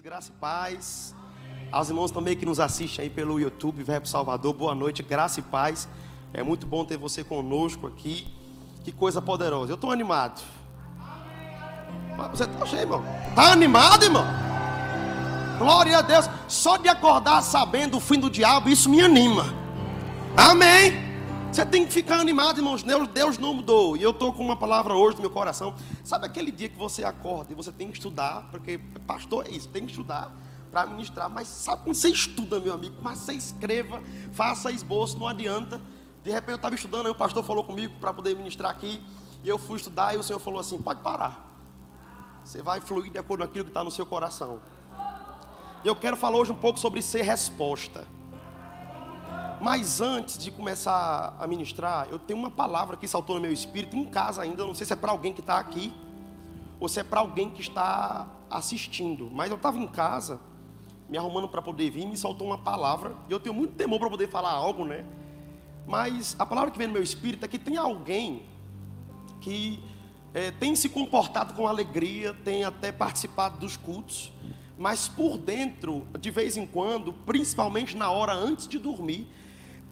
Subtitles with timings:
[0.00, 1.14] queridos, graça e paz.
[1.70, 5.42] Aos irmãos também que nos assistem aí pelo YouTube, Verbo Salvador, boa noite, graça e
[5.42, 5.88] paz.
[6.32, 8.26] É muito bom ter você conosco aqui.
[8.82, 9.72] Que coisa poderosa.
[9.72, 10.40] Eu estou animado.
[12.32, 13.04] Você está cheio, irmão?
[13.28, 14.24] Está animado, irmão?
[15.58, 16.28] Glória a Deus.
[16.48, 19.54] Só de acordar sabendo o fim do diabo, isso me anima.
[20.36, 21.09] Amém.
[21.52, 22.84] Você tem que ficar animado, irmãos.
[22.84, 23.96] Deus, Deus não mudou.
[23.96, 25.74] E eu estou com uma palavra hoje no meu coração.
[26.04, 29.68] Sabe aquele dia que você acorda e você tem que estudar, porque pastor é isso,
[29.68, 30.32] tem que estudar
[30.70, 31.28] para ministrar.
[31.28, 32.94] Mas sabe quando você estuda, meu amigo?
[33.02, 34.00] Mas você escreva,
[34.32, 35.80] faça esboço, não adianta.
[36.22, 39.02] De repente eu estava estudando, aí o pastor falou comigo para poder ministrar aqui.
[39.42, 41.50] E eu fui estudar e o Senhor falou assim: pode parar.
[42.44, 44.60] Você vai fluir de acordo com aquilo que está no seu coração.
[45.84, 48.06] Eu quero falar hoje um pouco sobre ser resposta.
[49.60, 53.94] Mas antes de começar a ministrar, eu tenho uma palavra que saltou no meu espírito
[53.94, 54.62] em casa ainda.
[54.62, 55.92] Eu não sei se é para alguém que está aqui
[56.80, 59.30] ou se é para alguém que está assistindo.
[59.30, 60.40] Mas eu estava em casa,
[61.10, 63.14] me arrumando para poder vir, me saltou uma palavra.
[63.28, 65.04] E eu tenho muito temor para poder falar algo, né?
[65.86, 68.44] Mas a palavra que vem no meu espírito é que tem alguém
[69.42, 69.82] que
[70.32, 74.32] é, tem se comportado com alegria, tem até participado dos cultos,
[74.78, 79.28] mas por dentro, de vez em quando, principalmente na hora antes de dormir,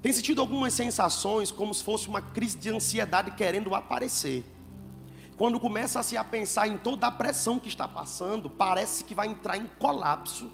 [0.00, 4.44] tem sentido algumas sensações como se fosse uma crise de ansiedade querendo aparecer.
[5.36, 9.14] Quando começa a se a pensar em toda a pressão que está passando, parece que
[9.14, 10.50] vai entrar em colapso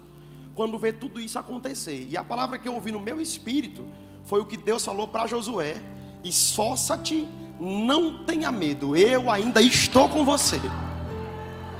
[0.55, 2.07] quando vê tudo isso acontecer.
[2.09, 3.85] E a palavra que eu ouvi no meu espírito
[4.23, 5.81] foi o que Deus falou para Josué:
[6.23, 7.27] esforça-te,
[7.59, 10.59] não tenha medo, eu ainda estou com você.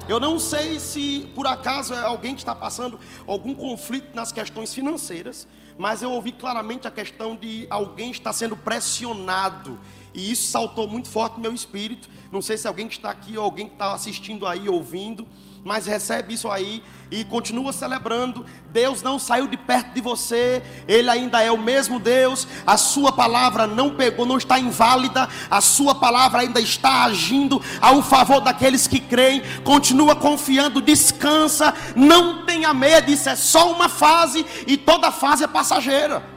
[0.07, 4.71] Eu não sei se por acaso é alguém que está passando algum conflito nas questões
[4.71, 5.47] financeiras,
[5.77, 9.79] mas eu ouvi claramente a questão de alguém estar sendo pressionado.
[10.13, 12.09] E isso saltou muito forte no meu espírito.
[12.31, 15.27] Não sei se alguém que está aqui ou alguém que está assistindo aí, ouvindo
[15.65, 18.45] mas recebe isso aí e continua celebrando.
[18.71, 22.47] Deus não saiu de perto de você, Ele ainda é o mesmo Deus.
[22.65, 28.01] A sua palavra não pegou, não está inválida, a sua palavra ainda está agindo ao
[28.01, 29.41] favor daqueles que creem.
[29.63, 33.11] Continua confiando, descansa, não tenha medo.
[33.11, 36.35] Isso é só uma fase e toda fase é passageira.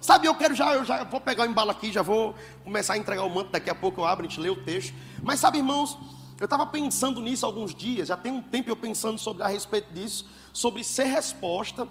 [0.00, 2.98] Sabe, eu quero já, eu já vou pegar o embalo aqui, já vou começar a
[2.98, 3.52] entregar o manto.
[3.52, 4.92] Daqui a pouco eu abro, a gente lê o texto.
[5.22, 5.96] Mas sabe, irmãos,
[6.42, 9.94] eu estava pensando nisso alguns dias, já tem um tempo eu pensando sobre a respeito
[9.94, 11.86] disso, sobre ser resposta.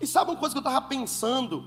[0.00, 1.64] E sabe uma coisa que eu estava pensando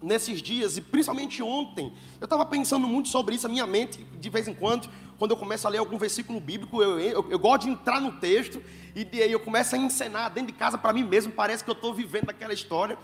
[0.00, 4.30] nesses dias, e principalmente ontem, eu estava pensando muito sobre isso, a minha mente, de
[4.30, 7.62] vez em quando, quando eu começo a ler algum versículo bíblico, eu, eu, eu gosto
[7.62, 8.62] de entrar no texto,
[8.94, 11.74] e aí eu começo a encenar dentro de casa para mim mesmo, parece que eu
[11.74, 12.96] estou vivendo aquela história.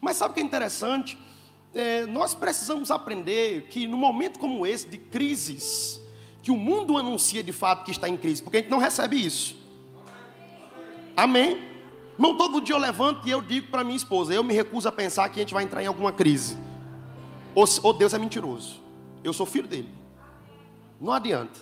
[0.00, 1.16] Mas sabe o que é interessante?
[1.72, 6.02] É, nós precisamos aprender que no momento como esse, de crises,
[6.44, 9.16] que o mundo anuncia de fato que está em crise, porque a gente não recebe
[9.16, 9.56] isso.
[11.16, 11.62] Amém?
[12.12, 14.92] Irmão, todo dia eu levanto e eu digo para minha esposa: eu me recuso a
[14.92, 16.58] pensar que a gente vai entrar em alguma crise.
[17.54, 18.78] Ou, ou Deus é mentiroso.
[19.24, 19.88] Eu sou filho dele.
[21.00, 21.58] Não adianta.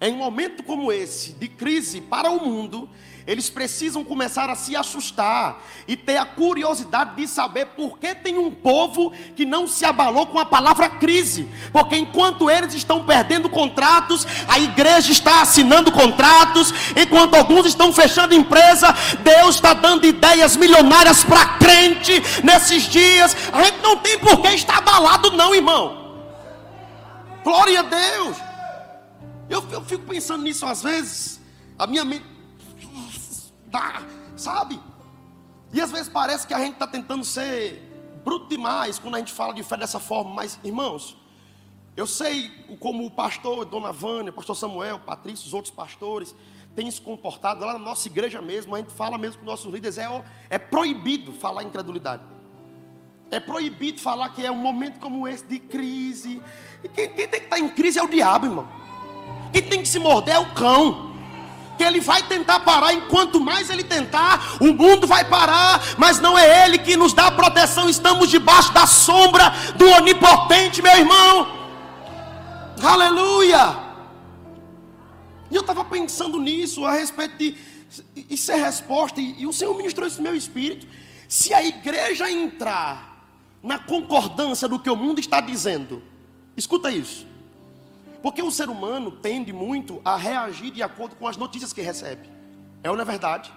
[0.00, 2.88] Em um momento como esse, de crise para o mundo,
[3.26, 8.38] eles precisam começar a se assustar e ter a curiosidade de saber por que tem
[8.38, 11.48] um povo que não se abalou com a palavra crise.
[11.72, 18.32] Porque enquanto eles estão perdendo contratos, a igreja está assinando contratos, enquanto alguns estão fechando
[18.32, 18.94] empresa,
[19.24, 23.36] Deus está dando ideias milionárias para crente nesses dias.
[23.52, 26.06] A gente não tem por que estar abalado, não, irmão.
[27.42, 28.36] Glória a Deus.
[29.50, 31.40] Eu, eu fico pensando nisso às vezes.
[31.76, 32.35] A minha mente
[33.66, 34.02] dá,
[34.36, 34.80] sabe?
[35.72, 37.82] E às vezes parece que a gente está tentando ser
[38.24, 41.16] bruto demais quando a gente fala de fé dessa forma, mas irmãos,
[41.96, 42.50] eu sei
[42.80, 46.34] como o pastor, Dona Vânia, o pastor Samuel, Patrício, os outros pastores
[46.74, 49.96] têm se comportado lá na nossa igreja mesmo, a gente fala mesmo com nossos líderes,
[49.96, 52.22] é, é proibido falar incredulidade.
[53.30, 56.40] É proibido falar que é um momento como esse de crise.
[56.94, 58.68] Quem, quem tem que estar tá em crise é o diabo, irmão.
[59.52, 61.05] Quem tem que se morder é o cão
[61.76, 66.38] que ele vai tentar parar, enquanto mais ele tentar, o mundo vai parar, mas não
[66.38, 71.46] é ele que nos dá proteção, estamos debaixo da sombra do onipotente, meu irmão.
[72.82, 73.76] Aleluia!
[75.50, 77.56] E eu estava pensando nisso, a respeito de
[78.28, 80.86] isso é resposta, e, e o Senhor ministrou isso no meu espírito.
[81.28, 83.16] Se a igreja entrar
[83.62, 86.02] na concordância do que o mundo está dizendo,
[86.56, 87.25] escuta isso.
[88.22, 92.28] Porque o ser humano tende muito a reagir de acordo com as notícias que recebe.
[92.82, 93.52] É ou não é verdade?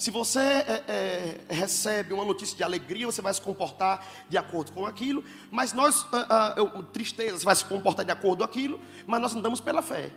[0.00, 4.72] Se você é, é, recebe uma notícia de alegria, você vai se comportar de acordo
[4.72, 5.22] com aquilo.
[5.50, 8.80] Mas nós, uh, uh, tristeza, você vai se comportar de acordo com aquilo.
[9.06, 10.10] Mas nós andamos pela fé.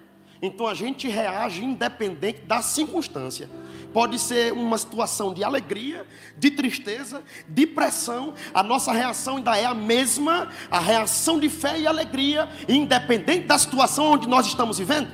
[0.46, 3.50] Então a gente reage independente da circunstância.
[3.94, 6.06] Pode ser uma situação de alegria,
[6.38, 8.34] de tristeza, de pressão.
[8.54, 13.58] A nossa reação ainda é a mesma, a reação de fé e alegria, independente da
[13.58, 15.10] situação onde nós estamos vivendo.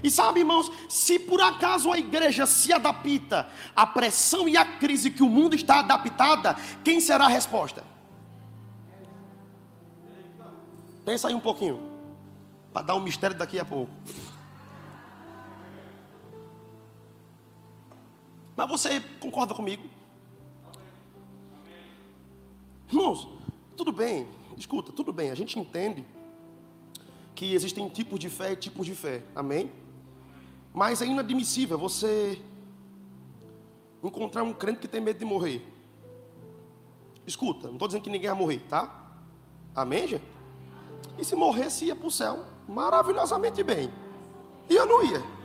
[0.00, 5.10] E sabe, irmãos, se por acaso a igreja se adapta à pressão e à crise
[5.10, 6.54] que o mundo está adaptada,
[6.84, 7.82] quem será a resposta?
[11.04, 11.82] Pensa aí um pouquinho,
[12.72, 13.90] para dar um mistério daqui a pouco.
[18.56, 19.84] Mas você concorda comigo?
[22.88, 23.28] Irmãos,
[23.76, 24.26] tudo bem,
[24.56, 26.04] escuta, tudo bem, a gente entende
[27.34, 29.70] que existem tipos de fé e tipos de fé, amém?
[30.72, 32.40] Mas é inadmissível você
[34.02, 35.62] encontrar um crente que tem medo de morrer.
[37.26, 39.04] Escuta, não estou dizendo que ninguém vai morrer, tá?
[39.74, 40.24] Amém, gente?
[41.18, 43.90] E se morresse, ia para o céu maravilhosamente bem.
[44.70, 45.35] E eu não ia.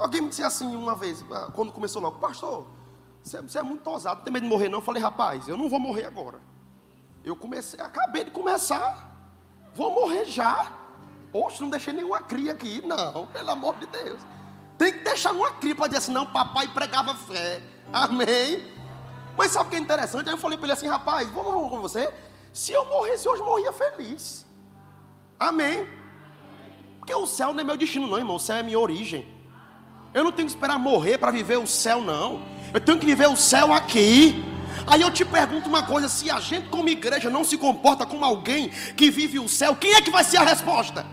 [0.00, 2.66] Alguém me disse assim uma vez, ah, quando começou logo, pastor,
[3.22, 4.78] você, você é muito ousado, tem medo de morrer não?
[4.78, 6.40] Eu falei, rapaz, eu não vou morrer agora.
[7.22, 9.14] Eu comecei, acabei de começar,
[9.74, 10.72] vou morrer já.
[11.30, 14.18] Poxa, não deixei nenhuma cria aqui, não, pelo amor de Deus.
[14.78, 17.62] Tem que deixar uma cria para dizer assim, não, papai pregava fé.
[17.92, 18.72] Amém.
[19.36, 20.28] Mas sabe o que é interessante?
[20.28, 22.10] Aí eu falei para ele assim, rapaz, vamos com você?
[22.54, 24.46] Se eu morresse hoje, morria feliz.
[25.38, 25.86] Amém.
[26.98, 28.36] Porque o céu não é meu destino, não, irmão.
[28.36, 29.39] O céu é minha origem.
[30.12, 32.42] Eu não tenho que esperar morrer para viver o céu, não.
[32.74, 34.44] Eu tenho que viver o céu aqui.
[34.86, 38.24] Aí eu te pergunto uma coisa: se a gente, como igreja, não se comporta como
[38.24, 41.06] alguém que vive o céu, quem é que vai ser a resposta?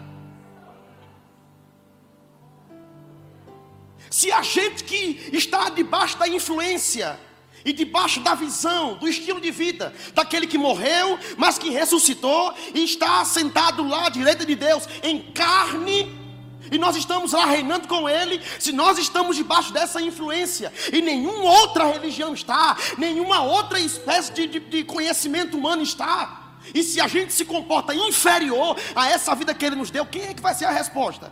[4.09, 7.19] Se a gente que está debaixo da influência
[7.63, 12.83] e debaixo da visão, do estilo de vida daquele que morreu, mas que ressuscitou e
[12.83, 16.26] está sentado lá à direita de Deus em carne
[16.71, 21.51] e nós estamos lá reinando com Ele, se nós estamos debaixo dessa influência, e nenhuma
[21.61, 27.07] outra religião está, nenhuma outra espécie de, de, de conhecimento humano está, e se a
[27.07, 30.53] gente se comporta inferior a essa vida que Ele nos deu, quem é que vai
[30.53, 31.31] ser a resposta?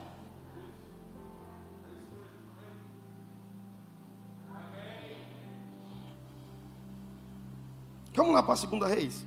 [8.14, 9.26] Vamos lá para a segunda reis.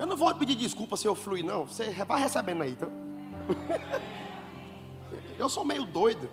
[0.00, 1.66] Eu não vou pedir desculpa se eu fluir, não.
[1.66, 2.90] Você vai recebendo aí, então.
[5.38, 6.26] eu sou meio doido.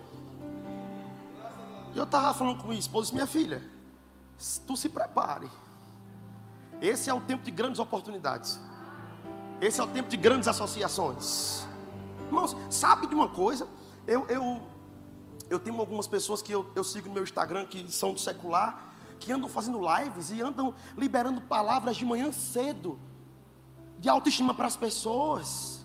[1.94, 3.62] Eu estava falando com minha esposa, minha filha,
[4.66, 5.50] tu se prepare.
[6.80, 8.58] Esse é o tempo de grandes oportunidades.
[9.60, 11.66] Esse é o tempo de grandes associações.
[12.24, 13.68] Irmãos, sabe de uma coisa?
[14.06, 14.62] Eu, eu,
[15.50, 18.94] eu tenho algumas pessoas que eu, eu sigo no meu Instagram que são do secular,
[19.20, 22.98] que andam fazendo lives e andam liberando palavras de manhã cedo
[23.98, 25.84] de autoestima para as pessoas.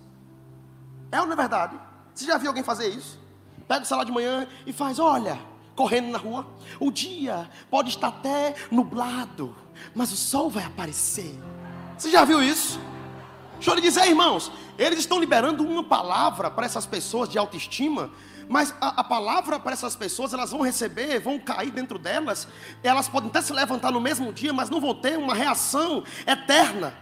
[1.11, 1.79] É ou não é verdade?
[2.13, 3.19] Você já viu alguém fazer isso?
[3.67, 5.39] Pega o celular de manhã e faz, olha,
[5.75, 6.45] correndo na rua.
[6.79, 9.55] O dia pode estar até nublado,
[9.95, 11.39] mas o sol vai aparecer.
[11.97, 12.79] Você já viu isso?
[13.55, 18.11] Deixa eu lhe dizer, irmãos, eles estão liberando uma palavra para essas pessoas de autoestima,
[18.49, 22.47] mas a, a, palavra para essas pessoas, elas vão receber, vão cair dentro delas,
[22.83, 26.93] elas podem até se levantar no mesmo dia, mas não vão ter uma reação eterna.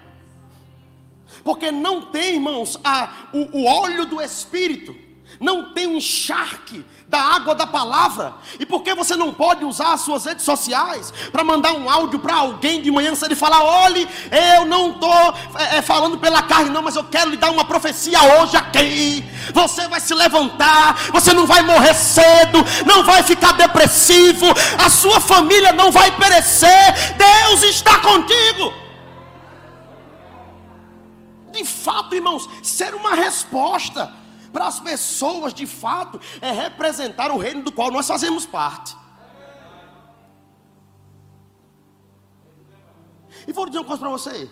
[1.44, 4.96] Porque não tem, irmãos, a, o, o óleo do Espírito,
[5.40, 8.34] não tem o encharque da água da palavra.
[8.58, 12.20] E por que você não pode usar as suas redes sociais para mandar um áudio
[12.20, 14.08] para alguém de manhã cedo e falar: olhe,
[14.56, 17.66] eu não estou é, é, falando pela carne, não, mas eu quero lhe dar uma
[17.66, 19.26] profecia hoje aqui.
[19.54, 24.46] Você vai se levantar, você não vai morrer cedo, não vai ficar depressivo,
[24.78, 27.16] a sua família não vai perecer.
[27.18, 28.81] Deus está contigo
[31.62, 34.12] de fato, irmãos, ser uma resposta
[34.52, 38.98] para as pessoas, de fato, é representar o reino do qual nós fazemos parte.
[43.48, 44.52] E vou dizer uma coisa para você.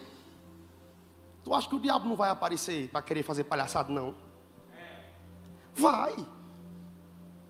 [1.43, 4.15] Tu acha que o diabo não vai aparecer para querer fazer palhaçada, não?
[5.73, 6.15] Vai.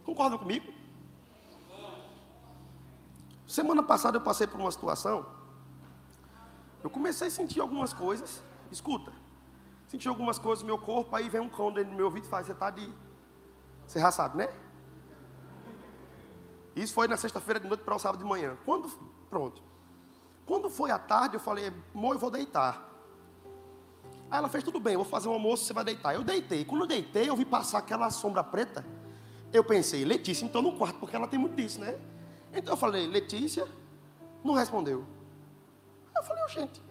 [0.04, 0.72] Concorda comigo?
[3.46, 5.26] Semana passada eu passei por uma situação.
[6.84, 8.44] Eu comecei a sentir algumas coisas.
[8.72, 9.12] Escuta,
[9.90, 12.30] senti algumas coisas no meu corpo, aí vem um cão dentro do meu ouvido e
[12.30, 12.90] fala, você está de.
[13.86, 14.54] Você já sabe, né?
[16.76, 18.56] Isso foi na sexta-feira de noite para o sábado de manhã.
[18.64, 18.88] Quando.
[19.30, 19.62] Pronto.
[20.46, 22.88] Quando foi à tarde, eu falei, amor, eu vou deitar.
[24.32, 26.14] Aí ela fez, tudo bem, eu vou fazer um almoço, você vai deitar.
[26.14, 26.64] Eu deitei.
[26.64, 28.86] Quando eu deitei, eu vi passar aquela sombra preta.
[29.52, 32.00] Eu pensei, Letícia, então no quarto, porque ela tem muito disso, né?
[32.54, 33.68] Então eu falei, Letícia,
[34.44, 35.04] não respondeu.
[36.16, 36.82] Eu falei, oh, gente,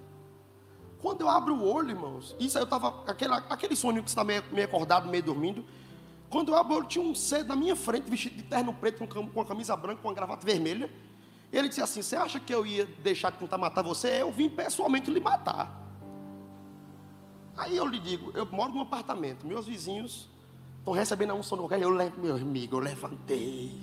[1.01, 4.25] Quando eu abro o olho, irmãos, isso aí eu estava, aquele, aquele sonho que está
[4.25, 5.65] meio, meio acordado, meio dormindo.
[6.29, 9.07] Quando eu abro o olho, tinha um ser na minha frente, vestido de terno preto,
[9.07, 10.91] com, com a camisa branca, com a gravata vermelha.
[11.53, 14.21] Ele disse assim: Você acha que eu ia deixar de tentar matar você?
[14.21, 15.87] Eu vim pessoalmente lhe matar.
[17.57, 20.29] Aí eu lhe digo: Eu moro num apartamento, meus vizinhos
[20.79, 21.73] estão recebendo a unção do.
[21.75, 23.81] Eu levo, meu amigo, eu levantei.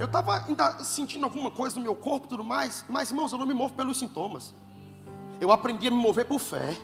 [0.00, 3.38] Eu estava ainda sentindo alguma coisa no meu corpo e tudo mais, mas irmãos, eu
[3.38, 4.54] não me movo pelos sintomas.
[5.38, 6.74] Eu aprendi a me mover por fé.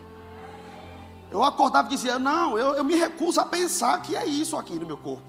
[1.31, 4.79] Eu acordava e dizia: Não, eu, eu me recuso a pensar que é isso aqui
[4.79, 5.23] no meu corpo.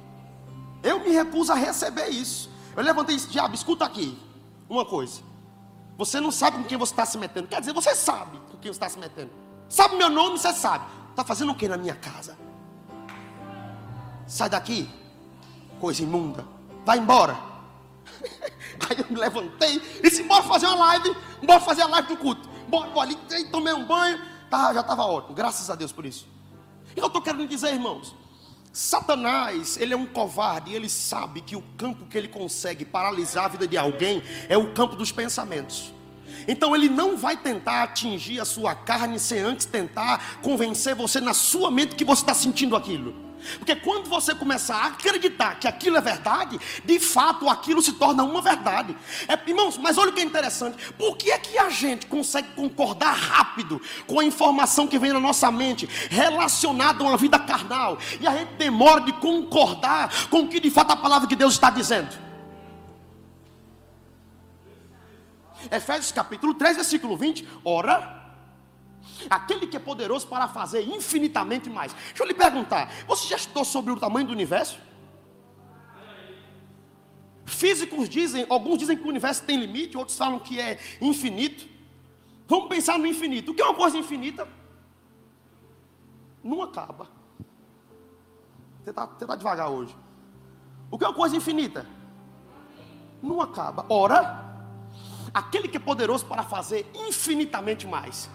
[0.84, 2.50] Eu me recuso a receber isso.
[2.76, 4.20] Eu levantei e disse: Diabo, escuta aqui
[4.70, 5.22] uma coisa.
[5.98, 7.48] Você não sabe com quem você está se metendo.
[7.48, 9.32] Quer dizer, você sabe com quem você está se metendo.
[9.70, 10.86] Sabe meu nome, você sabe.
[11.12, 12.38] Está fazendo o que na minha casa?
[14.28, 14.90] Sai daqui,
[15.80, 16.46] coisa imunda.
[16.86, 17.47] Vai embora.
[18.90, 22.18] Aí eu me levantei e disse: bora fazer uma live, bora fazer a live do
[22.18, 22.48] culto.
[22.68, 24.20] Bora, bora ali, tomei um banho,
[24.50, 25.34] tá, já estava ótimo.
[25.34, 26.28] Graças a Deus por isso.
[26.96, 28.16] E eu estou querendo dizer, irmãos,
[28.74, 33.48] Satanás, ele é um covarde, ele sabe que o campo que ele consegue paralisar a
[33.48, 35.94] vida de alguém é o campo dos pensamentos.
[36.48, 41.34] Então ele não vai tentar atingir a sua carne sem antes tentar convencer você na
[41.34, 43.27] sua mente que você está sentindo aquilo.
[43.58, 48.24] Porque quando você começar a acreditar que aquilo é verdade, de fato aquilo se torna
[48.24, 48.96] uma verdade.
[49.28, 50.94] É, irmãos, mas olha o que é interessante.
[50.94, 55.20] Por que é que a gente consegue concordar rápido com a informação que vem na
[55.20, 57.98] nossa mente relacionada a uma vida carnal?
[58.20, 61.54] E a gente demora de concordar com o que de fato a palavra de Deus
[61.54, 62.28] está dizendo.
[65.72, 67.48] Efésios capítulo 3, versículo 20.
[67.64, 68.17] Ora,
[69.30, 71.94] aquele que é poderoso para fazer infinitamente mais.
[71.94, 74.80] Deixa eu lhe perguntar: você já estudou sobre o tamanho do universo?
[77.46, 81.68] Físicos dizem, alguns dizem que o universo tem limite, outros falam que é infinito.
[82.48, 83.52] Vamos pensar no infinito.
[83.52, 84.48] O que é uma coisa infinita?
[86.44, 87.10] Não acaba.
[88.84, 89.96] Você está tá devagar hoje.
[90.90, 91.86] O que é uma coisa infinita?
[93.22, 93.86] Não acaba.
[93.90, 94.46] Ora,
[95.34, 98.30] aquele que é poderoso para fazer infinitamente mais.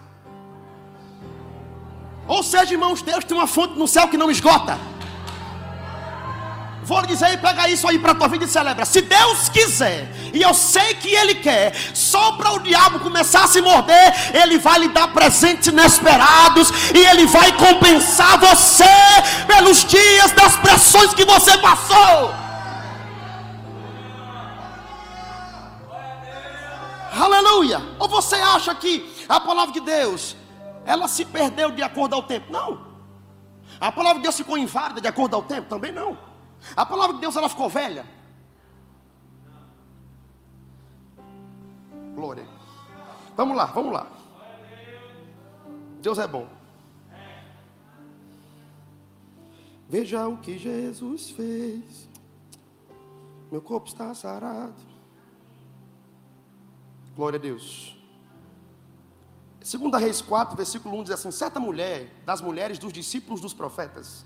[2.27, 4.79] Ou seja, irmãos, Deus tem uma fonte no céu que não esgota.
[6.85, 8.85] Vou lhe dizer pega isso aí para a tua vida e celebra.
[8.85, 13.47] Se Deus quiser, e eu sei que Ele quer, só para o diabo começar a
[13.47, 18.83] se morder, Ele vai lhe dar presentes inesperados, e Ele vai compensar você
[19.47, 22.33] pelos dias das pressões que você passou.
[27.17, 27.81] Aleluia!
[27.99, 30.35] Ou você acha que a palavra de Deus
[30.85, 32.51] ela se perdeu de acordo ao tempo.
[32.51, 32.93] Não.
[33.79, 35.69] A palavra de Deus ficou inválida de acordo ao tempo?
[35.69, 36.17] Também não.
[36.75, 38.05] A palavra de Deus ela ficou velha?
[42.15, 42.47] Glória.
[43.35, 44.07] Vamos lá, vamos lá.
[46.01, 46.47] Deus é bom.
[49.89, 52.09] Veja o que Jesus fez.
[53.51, 54.73] Meu corpo está sarado.
[57.15, 57.95] Glória a Deus.
[59.63, 64.25] Segunda Reis 4, versículo 1 diz assim: Certa mulher, das mulheres dos discípulos dos profetas,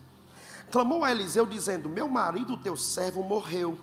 [0.72, 3.78] clamou a Eliseu dizendo: Meu marido, teu servo, morreu.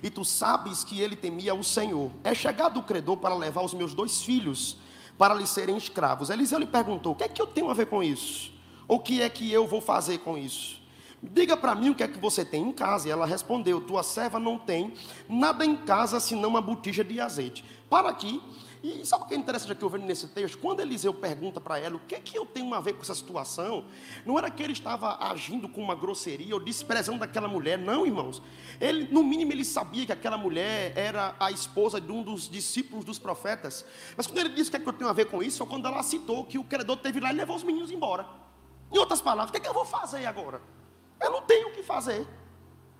[0.00, 2.12] E tu sabes que ele temia o Senhor.
[2.22, 4.78] É chegado o credor para levar os meus dois filhos
[5.18, 6.30] para lhe serem escravos.
[6.30, 8.52] Eliseu lhe perguntou: O que é que eu tenho a ver com isso?
[8.86, 10.80] O que é que eu vou fazer com isso?
[11.20, 13.08] Diga para mim o que é que você tem em casa.
[13.08, 14.94] E ela respondeu: Tua serva não tem
[15.28, 17.64] nada em casa senão uma botija de azeite.
[17.90, 18.40] Para aqui
[18.88, 20.58] e sabe o que é interessante aqui eu vendo nesse texto?
[20.58, 23.14] Quando Eliseu pergunta para ela o que é que eu tenho a ver com essa
[23.14, 23.84] situação,
[24.24, 28.42] não era que ele estava agindo com uma grosseria ou desprezando aquela mulher, não, irmãos.
[28.80, 33.04] Ele, no mínimo, ele sabia que aquela mulher era a esposa de um dos discípulos
[33.04, 33.84] dos profetas.
[34.16, 35.66] Mas quando ele disse o que é que eu tenho a ver com isso, foi
[35.66, 38.26] quando ela citou que o credor teve lá e levou os meninos embora.
[38.92, 40.62] Em outras palavras, o que é que eu vou fazer agora?
[41.20, 42.26] Eu não tenho o que fazer.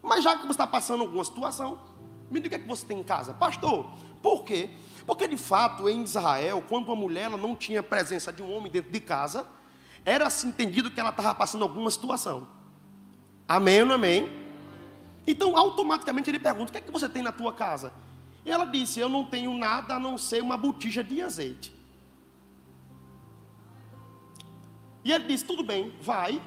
[0.03, 1.79] Mas já que você está passando alguma situação,
[2.31, 3.33] me diga o que, é que você tem em casa.
[3.33, 3.91] Pastor,
[4.23, 4.71] por quê?
[5.09, 8.93] Porque de fato, em Israel, quando uma mulher não tinha presença de um homem dentro
[8.93, 9.47] de casa,
[10.05, 12.47] era assim entendido que ela estava passando alguma situação.
[13.49, 14.29] Amém ou não amém?
[15.27, 17.91] Então, automaticamente ele pergunta: o que é que você tem na tua casa?
[18.45, 21.75] E ela disse: Eu não tenho nada a não ser uma botija de azeite.
[25.03, 26.39] E ele disse: Tudo bem, vai,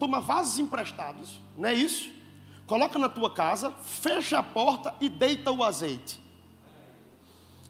[0.00, 2.10] toma vasos emprestados, não é isso?
[2.66, 6.25] Coloca na tua casa, fecha a porta e deita o azeite.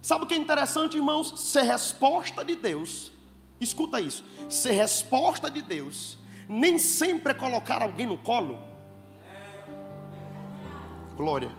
[0.07, 1.35] Sabe o que é interessante, irmãos?
[1.37, 3.11] Ser resposta de Deus.
[3.61, 4.23] Escuta isso.
[4.49, 6.17] Ser resposta de Deus
[6.49, 8.57] nem sempre é colocar alguém no colo.
[11.17, 11.51] Glória.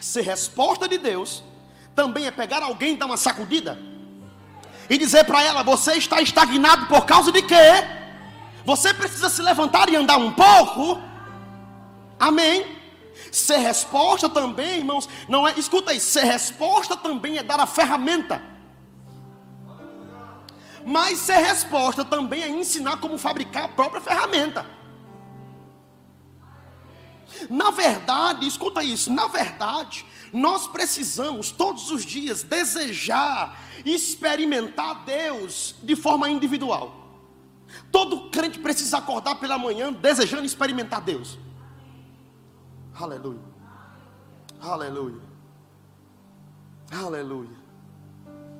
[0.00, 1.44] Ser resposta de Deus
[1.94, 3.78] também é pegar alguém e dar uma sacudida
[4.88, 7.86] e dizer para ela: Você está estagnado por causa de quê?
[8.64, 11.00] Você precisa se levantar e andar um pouco.
[12.18, 12.79] Amém.
[13.30, 18.42] Ser resposta também, irmãos, não é, escuta aí, ser resposta também é dar a ferramenta.
[20.84, 24.66] Mas ser resposta também é ensinar como fabricar a própria ferramenta.
[27.48, 35.96] Na verdade, escuta isso, na verdade, nós precisamos todos os dias desejar experimentar Deus de
[35.96, 36.96] forma individual.
[37.90, 41.38] Todo crente precisa acordar pela manhã desejando experimentar Deus.
[43.00, 43.40] Aleluia.
[44.60, 45.22] Aleluia.
[46.92, 47.56] Aleluia.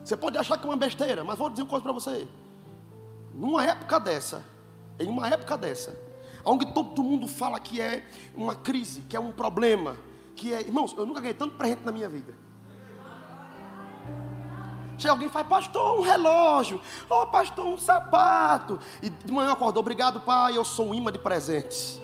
[0.02, 2.26] Você pode achar que é uma besteira, mas vou dizer uma coisa para você.
[3.34, 4.42] Numa época dessa,
[4.98, 5.94] em uma época dessa,
[6.42, 9.96] onde todo mundo fala que é uma crise, que é um problema,
[10.34, 10.62] que é.
[10.62, 12.34] Irmãos, eu nunca ganhei tanto presente na minha vida.
[14.96, 18.78] Chega alguém e fala, pastor, um relógio, oh, pastor, um sapato.
[19.02, 22.00] E de manhã acordou, obrigado, pai, eu sou um imã de presentes.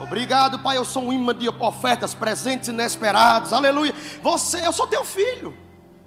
[0.00, 3.94] Obrigado, pai, eu sou um imã de ofertas, presentes inesperados, aleluia.
[4.22, 5.56] Você, eu sou teu filho.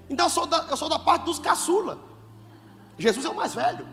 [0.10, 2.00] Então eu sou da, eu sou da parte dos caçula.
[2.98, 3.88] Jesus é o mais velho.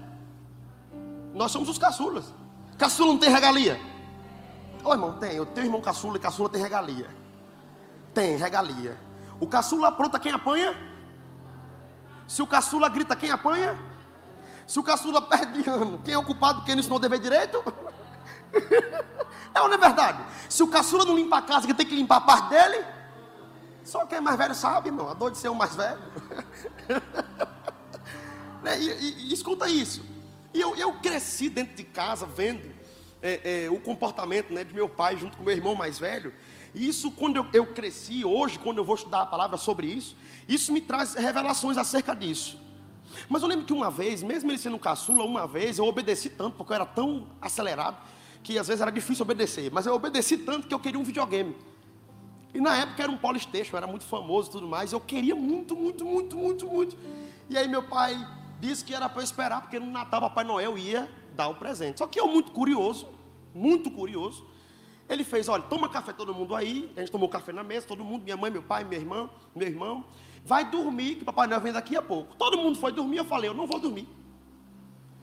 [1.35, 2.27] Nós somos os caçulas.
[2.79, 3.81] Caçula não tem regalia?
[4.85, 5.33] Ô irmão, tem.
[5.33, 7.09] Eu tenho irmão caçula e caçula tem regalia.
[8.13, 8.99] Tem regalia.
[9.41, 10.77] O caçula apronta quem apanha?
[12.29, 13.79] Se o caçula grita, quem apanha?
[14.67, 16.63] Se o caçula perde ano, quem é o culpado?
[16.63, 17.63] Quem não ensinou o dever direito?
[19.55, 20.25] é ou não é verdade?
[20.49, 22.85] Se o caçula não limpa a casa, que tem que limpar a parte dele?
[23.85, 26.01] Só quem é mais velho sabe, irmão, a dor de ser o mais velho.
[28.63, 30.05] Né, e, e, e, escuta isso.
[30.55, 32.73] E eu, eu cresci dentro de casa vendo
[33.21, 36.33] é, é, o comportamento né, de meu pai junto com meu irmão mais velho.
[36.73, 40.17] E isso, quando eu, eu cresci, hoje, quando eu vou estudar a palavra sobre isso,
[40.49, 42.57] isso me traz revelações acerca disso.
[43.29, 46.57] Mas eu lembro que uma vez, mesmo ele sendo caçula, uma vez eu obedeci tanto,
[46.57, 47.97] porque eu era tão acelerado,
[48.43, 49.71] que às vezes era difícil obedecer.
[49.73, 51.57] Mas eu obedeci tanto que eu queria um videogame.
[52.55, 54.93] E na época era um Polystation, era muito famoso e tudo mais.
[54.93, 56.97] Eu queria muito, muito, muito, muito, muito.
[57.49, 58.17] E aí meu pai
[58.61, 61.99] disse que era para eu esperar, porque no Natal Papai Noel ia dar o presente.
[61.99, 63.09] Só que eu, muito curioso,
[63.55, 64.47] muito curioso,
[65.09, 66.93] ele fez: olha, toma café todo mundo aí.
[66.97, 69.69] A gente tomou café na mesa, todo mundo, minha mãe, meu pai, meu irmão, meu
[69.69, 70.05] irmão.
[70.45, 72.35] Vai dormir, que Papai Noel vem daqui a pouco.
[72.35, 74.09] Todo mundo foi dormir, eu falei: eu não vou dormir.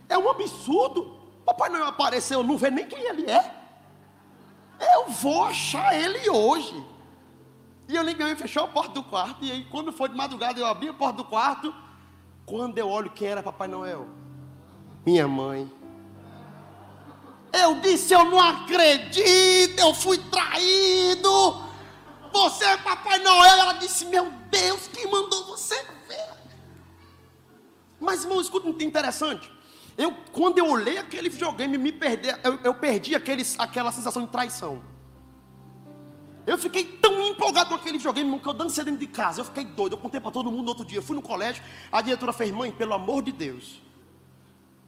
[0.08, 1.19] É um absurdo.
[1.50, 3.56] Papai Noel apareceu, eu não vê nem quem ele é.
[4.80, 6.86] Eu vou achar ele hoje.
[7.88, 9.44] E eu liguei e fechou a porta do quarto.
[9.44, 11.74] E aí, quando foi de madrugada, eu abri a porta do quarto.
[12.46, 14.08] Quando eu olho quem era Papai Noel?
[15.04, 15.72] Minha mãe.
[17.52, 21.64] Eu disse: Eu não acredito, eu fui traído.
[22.32, 23.58] Você é Papai Noel.
[23.58, 25.76] Ela disse: Meu Deus, quem mandou você
[26.08, 26.30] ver?
[28.00, 29.52] Mas, irmão, escuta muito interessante.
[30.00, 34.30] Eu, quando eu olhei aquele videogame, me perdi, eu, eu perdi aqueles, aquela sensação de
[34.30, 34.82] traição.
[36.48, 39.42] Eu fiquei tão empolgado com aquele videogame que eu dancei dentro de casa.
[39.42, 39.94] Eu fiquei doido.
[39.94, 41.00] Eu contei para todo mundo no outro dia.
[41.00, 41.62] Eu fui no colégio.
[41.92, 43.82] A diretora fez: Mãe, pelo amor de Deus.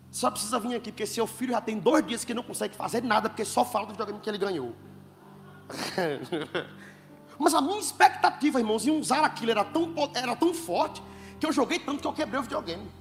[0.10, 3.04] Só precisa vir aqui, porque seu filho já tem dois dias que não consegue fazer
[3.04, 4.74] nada, porque só fala do videogame que ele ganhou.
[7.38, 11.04] Mas a minha expectativa, irmãos, em usar aquilo era tão, era tão forte
[11.38, 13.01] que eu joguei tanto que eu quebrei o videogame.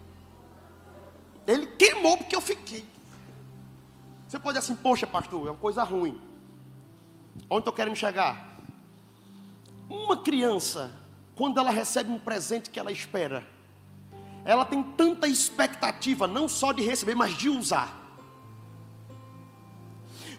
[1.50, 2.84] Ele queimou porque eu fiquei.
[4.28, 6.20] Você pode dizer assim, poxa, pastor, é uma coisa ruim.
[7.48, 8.56] Onde eu quero me chegar?
[9.88, 10.92] Uma criança,
[11.34, 13.44] quando ela recebe um presente que ela espera,
[14.44, 17.98] ela tem tanta expectativa, não só de receber, mas de usar.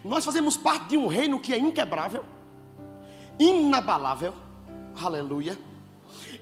[0.02, 2.24] Nós fazemos parte de um reino que é inquebrável,
[3.38, 4.32] inabalável,
[4.98, 5.58] aleluia,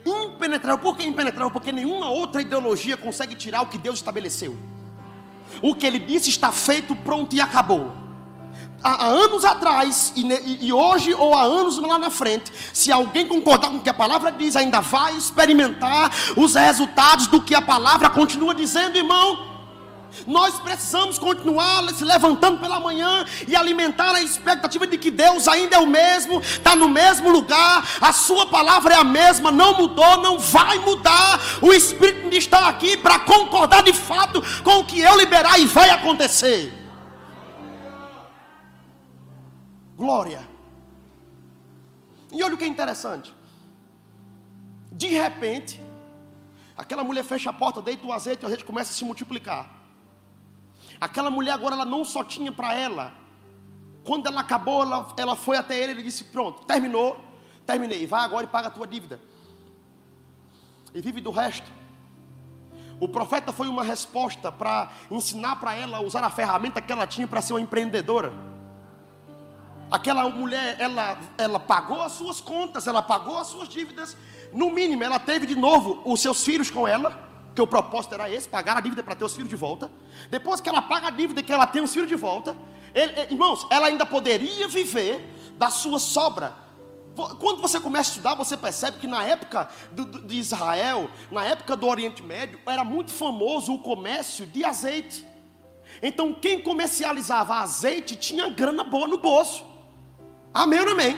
[0.05, 0.79] impenetrável.
[0.79, 1.51] Por que impenetrável?
[1.51, 4.57] Porque nenhuma outra ideologia consegue tirar o que Deus estabeleceu.
[5.61, 8.01] O que Ele disse está feito, pronto e acabou
[8.83, 13.69] há, anos atrás e, e, hoje ou há anos lá na frente, se alguém concordar
[13.69, 18.11] com o que a palavra diz, ainda vai experimentar os resultados do que a palavra
[18.11, 19.50] continua dizendo, irmão.
[20.27, 25.77] Nós precisamos continuar se levantando pela manhã e alimentar a expectativa de que Deus ainda
[25.77, 30.23] é o mesmo, está no mesmo lugar, a Sua palavra é a mesma, não mudou,
[30.23, 31.41] não vai mudar.
[31.63, 35.91] O Espírito está aqui para concordar de fato com o que eu liberar e vai
[35.91, 36.81] acontecer.
[40.01, 40.49] glória.
[42.33, 43.35] E olha o que é interessante.
[44.91, 45.81] De repente,
[46.75, 49.80] aquela mulher fecha a porta, deita o azeite, o azeite começa a se multiplicar.
[51.01, 53.13] Aquela mulher agora ela não só tinha para ela.
[54.05, 57.19] Quando ela acabou, ela, ela foi até ele e disse: Pronto, terminou.
[57.65, 59.21] terminei, vai agora e paga a tua dívida.
[60.95, 61.71] E vive do resto.
[63.01, 67.07] O profeta foi uma resposta para ensinar para ela a usar a ferramenta que ela
[67.07, 68.33] tinha para ser uma empreendedora.
[69.91, 74.17] Aquela mulher, ela, ela pagou as suas contas, ela pagou as suas dívidas.
[74.53, 78.31] No mínimo, ela teve de novo os seus filhos com ela, que o propósito era
[78.31, 79.91] esse, pagar a dívida para ter os filhos de volta.
[80.31, 82.57] Depois que ela paga a dívida e que ela tem os filhos de volta,
[82.95, 85.21] ele, irmãos, ela ainda poderia viver
[85.57, 86.55] da sua sobra.
[87.39, 91.45] Quando você começa a estudar, você percebe que na época do, do, de Israel, na
[91.45, 95.27] época do Oriente Médio, era muito famoso o comércio de azeite.
[96.03, 99.65] Então, quem comercializava azeite tinha grana boa no bolso.
[100.55, 101.17] Amém ou amém?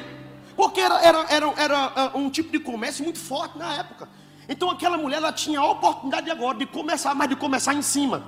[0.57, 4.09] Porque era, era, era, era ah, um tipo de comércio muito forte na época.
[4.49, 8.25] Então aquela mulher ela tinha a oportunidade agora de começar, mas de começar em cima.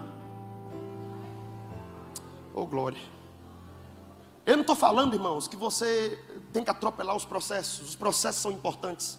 [2.55, 3.01] Oh glória.
[4.47, 6.23] Eu não estou falando, irmãos, que você
[6.53, 7.89] tem que atropelar os processos.
[7.89, 9.19] Os processos são importantes.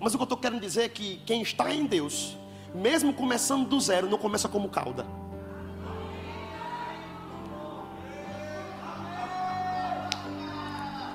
[0.00, 2.36] Mas o que eu estou querendo dizer é que quem está em Deus,
[2.74, 5.06] mesmo começando do zero, não começa como cauda.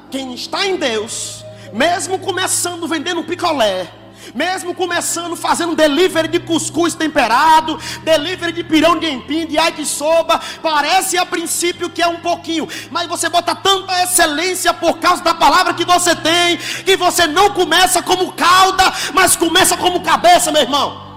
[0.10, 1.44] Quem está em Deus,
[1.74, 4.01] mesmo começando vendendo picolé,
[4.34, 9.86] mesmo começando fazendo delivery de cuscuz temperado, delivery de pirão de empim, de ai de
[9.86, 15.24] soba, parece a princípio que é um pouquinho, mas você bota tanta excelência por causa
[15.24, 20.52] da palavra que você tem, que você não começa como cauda, mas começa como cabeça,
[20.52, 21.12] meu irmão.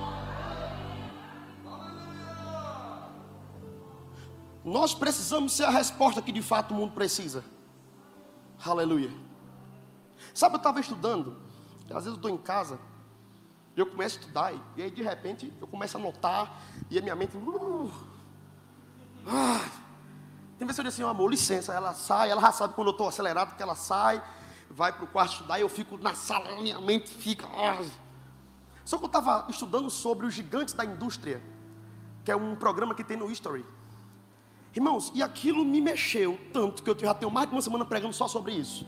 [4.65, 7.45] Nós precisamos ser a resposta que de fato o mundo precisa.
[8.65, 9.11] Aleluia.
[10.33, 11.37] Sabe, eu estava estudando,
[11.91, 12.79] às vezes eu estou em casa,
[13.77, 16.61] e eu começo a estudar, e aí de repente eu começo a notar,
[16.91, 17.37] e a minha mente.
[17.37, 17.91] Uh,
[19.27, 19.69] ah,
[20.59, 23.09] tem vezes eu digo assim, amor, licença, ela sai, ela já sabe quando eu estou
[23.09, 24.23] acelerado, que ela sai,
[24.71, 27.47] vai para o quarto estudar, e eu fico na sala, minha mente fica.
[27.47, 27.85] Ah.
[28.85, 31.43] Só que eu estava estudando sobre os gigantes da indústria,
[32.25, 33.65] que é um programa que tem no History.
[34.75, 38.13] Irmãos, e aquilo me mexeu tanto que eu já tenho mais de uma semana pregando
[38.13, 38.87] só sobre isso.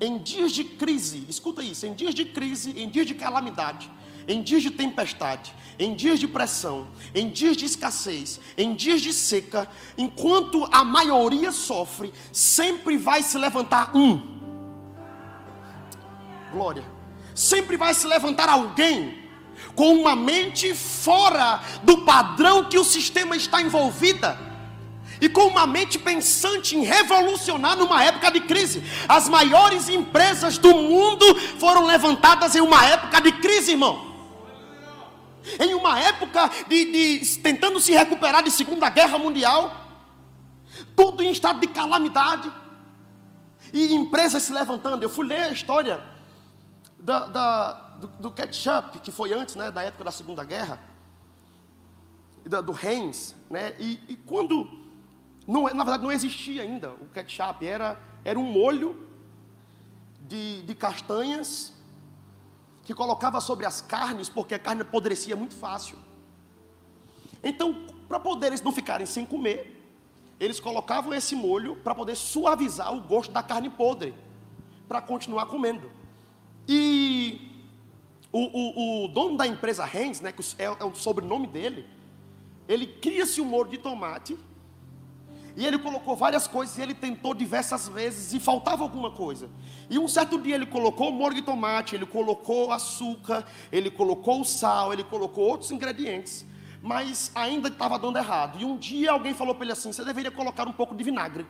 [0.00, 3.90] Em dias de crise, escuta isso, em dias de crise, em dias de calamidade,
[4.28, 9.12] em dias de tempestade, em dias de pressão, em dias de escassez, em dias de
[9.12, 14.36] seca, enquanto a maioria sofre, sempre vai se levantar um.
[16.52, 16.84] Glória.
[17.34, 19.26] Sempre vai se levantar alguém
[19.74, 24.55] com uma mente fora do padrão que o sistema está envolvida
[25.20, 28.82] e com uma mente pensante em revolucionar numa época de crise.
[29.08, 34.14] As maiores empresas do mundo foram levantadas em uma época de crise, irmão.
[35.60, 39.84] Em uma época de, de tentando se recuperar de Segunda Guerra Mundial,
[40.94, 42.52] tudo em estado de calamidade,
[43.72, 45.02] e empresas se levantando.
[45.02, 46.02] Eu fui ler a história
[46.98, 50.80] da, da, do, do ketchup, que foi antes né, da época da Segunda Guerra,
[52.44, 54.85] da, do Heinz, né, e, e quando
[55.46, 59.06] não, é, na verdade, não existia ainda o ketchup, era, era um molho
[60.22, 61.72] de, de castanhas
[62.82, 65.98] que colocava sobre as carnes, porque a carne apodrecia muito fácil.
[67.42, 69.72] Então, para poder eles não ficarem sem comer,
[70.38, 74.14] eles colocavam esse molho para poder suavizar o gosto da carne podre,
[74.88, 75.90] para continuar comendo.
[76.68, 77.64] E
[78.32, 81.86] o, o, o, dono da empresa Heinz, né, que é, é o sobrenome dele,
[82.68, 84.36] ele cria-se um molho de tomate
[85.56, 89.48] e ele colocou várias coisas e ele tentou diversas vezes e faltava alguma coisa.
[89.88, 93.42] E um certo dia ele colocou molho de tomate, ele colocou açúcar,
[93.72, 96.44] ele colocou sal, ele colocou outros ingredientes.
[96.82, 98.60] Mas ainda estava dando errado.
[98.60, 101.46] E um dia alguém falou para ele assim: você deveria colocar um pouco de vinagre.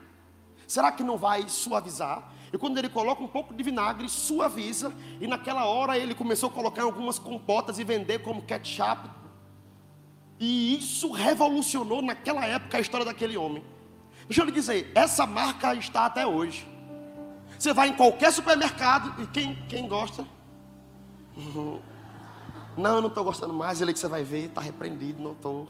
[0.68, 2.32] Será que não vai suavizar?
[2.52, 4.94] E quando ele coloca um pouco de vinagre, suaviza.
[5.20, 9.10] E naquela hora ele começou a colocar algumas compotas e vender como ketchup.
[10.38, 13.64] E isso revolucionou naquela época a história daquele homem.
[14.28, 16.66] Deixa eu lhe dizer, essa marca está até hoje.
[17.58, 20.26] Você vai em qualquer supermercado e quem, quem gosta?
[21.36, 21.80] Uhum.
[22.76, 23.80] Não, eu não estou gostando mais.
[23.80, 25.68] Ele que você vai ver, está repreendido, não estou.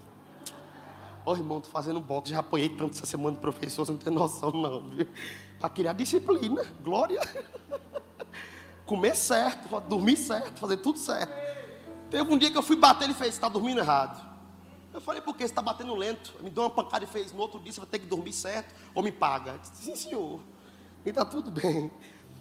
[1.25, 4.13] Ô irmão, estou fazendo boxe, já apanhei tanto essa semana de professor, você não tem
[4.13, 4.91] noção, não.
[5.59, 7.21] Para criar disciplina, glória.
[8.85, 11.33] Comer certo, dormir certo, fazer tudo certo.
[12.11, 14.25] Teve um dia que eu fui bater, ele fez, está dormindo errado.
[14.97, 16.35] Eu falei, por que você está batendo lento?
[16.41, 18.75] Me deu uma pancada e fez, no outro dia você vai ter que dormir certo
[18.95, 19.51] ou me paga.
[19.51, 20.41] Eu disse, Sim, senhor.
[21.05, 21.91] E está tudo bem.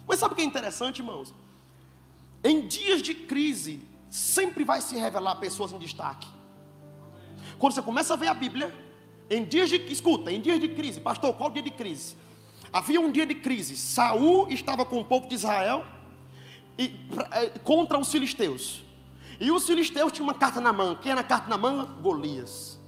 [0.08, 1.34] Mas sabe o que é interessante, irmãos?
[2.42, 6.26] Em dias de crise, sempre vai se revelar pessoas em destaque.
[7.58, 8.74] Quando você começa a ver a Bíblia,
[9.28, 12.16] em dias de escuta, em dias de crise, pastor, qual dia de crise?
[12.72, 13.76] Havia um dia de crise.
[13.76, 15.84] Saul estava com o povo de Israel
[16.78, 18.85] e, é, contra os filisteus.
[19.38, 20.94] E os filisteus tinham uma carta na mão.
[20.96, 21.84] Quem era a carta na mão?
[22.00, 22.80] Golias.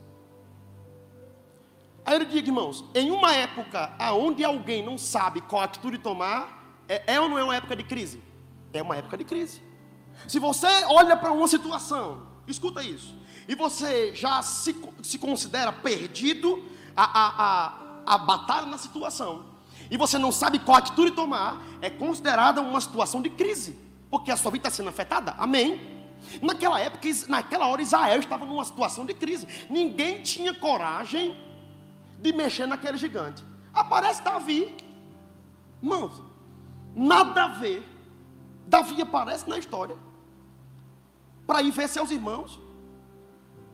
[2.05, 7.15] Aí ele diz, irmãos, em uma época onde alguém não sabe qual atitude tomar, é,
[7.15, 8.23] é ou não é uma época de crise?
[8.73, 9.63] É uma época de crise.
[10.27, 13.15] Se você olha para uma situação, escuta isso,
[13.47, 16.65] e você já se, se considera perdido
[16.97, 19.45] a, a, a, a batalha na situação,
[19.91, 23.79] e você não sabe qual atitude tomar, é considerada uma situação de crise,
[24.11, 25.35] porque a sua vida está sendo afetada.
[25.39, 25.98] Amém?
[26.43, 29.47] Naquela época, naquela hora, Israel estava numa situação de crise.
[29.71, 31.37] Ninguém tinha coragem
[32.19, 33.45] de mexer naquele gigante.
[33.73, 34.75] Aparece Davi.
[35.83, 36.23] Irmãos,
[36.95, 37.87] nada a ver.
[38.67, 39.97] Davi aparece na história
[41.47, 42.61] para ir ver seus irmãos.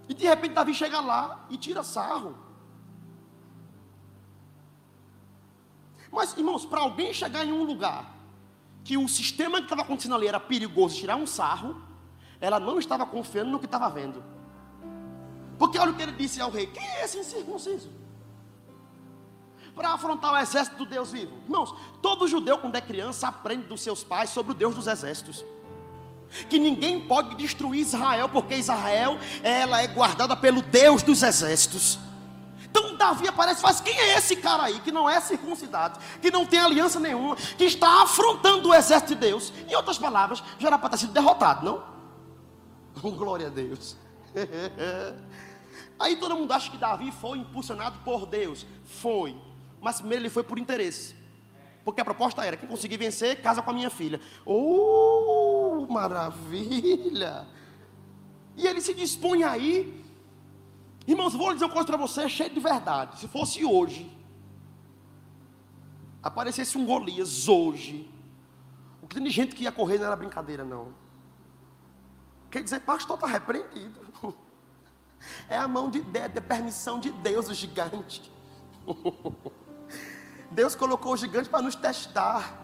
[0.08, 2.36] E de repente Davi chega lá e tira sarro.
[6.12, 8.14] Mas, irmãos, para alguém chegar em um lugar
[8.84, 11.82] que o sistema que estava acontecendo ali era perigoso, tirar um sarro,
[12.40, 14.22] ela não estava confiando no que estava vendo.
[15.58, 17.90] Porque olha o que ele disse ao rei: quem é esse incircunciso?
[19.74, 21.36] Para afrontar o exército do Deus vivo.
[21.44, 25.44] Irmãos, todo judeu, quando é criança, aprende dos seus pais sobre o Deus dos exércitos
[26.48, 31.98] que ninguém pode destruir Israel, porque Israel ela é guardada pelo Deus dos exércitos.
[32.64, 36.30] Então Davi aparece e faz: quem é esse cara aí que não é circuncidado, que
[36.30, 39.52] não tem aliança nenhuma, que está afrontando o exército de Deus?
[39.68, 41.93] Em outras palavras, já era para ter sido derrotado, não?
[43.16, 43.96] glória a Deus.
[45.98, 48.66] aí todo mundo acha que Davi foi impulsionado por Deus.
[48.84, 49.36] Foi.
[49.80, 51.14] Mas primeiro ele foi por interesse.
[51.84, 54.20] Porque a proposta era: quem conseguir vencer, casa com a minha filha.
[54.44, 57.46] Oh, maravilha!
[58.56, 60.02] E ele se dispõe aí.
[61.06, 63.20] Irmãos, vou dizer uma coisa para você, cheio de verdade.
[63.20, 64.10] Se fosse hoje,
[66.22, 68.10] aparecesse um Golias hoje,
[69.02, 71.03] o que tem de gente que ia correr não era brincadeira, não.
[72.54, 74.00] Quer dizer, pastor está repreendido.
[75.48, 78.30] É a mão de Deus, é permissão de Deus, o gigante.
[80.52, 82.54] Deus colocou o gigante para nos testar.